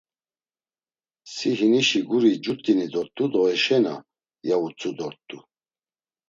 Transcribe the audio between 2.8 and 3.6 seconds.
dort̆u do